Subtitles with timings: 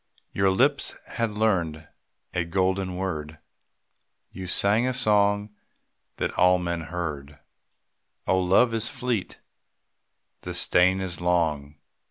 [0.31, 1.87] Your lips had learned
[2.33, 3.37] a golden word,
[4.31, 5.51] You sang a song
[6.17, 7.37] that all men heard,
[8.25, 9.39] Oh, love is fleet,
[10.41, 11.75] the strain is long.